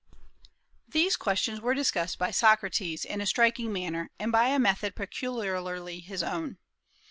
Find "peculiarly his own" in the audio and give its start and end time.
4.95-6.57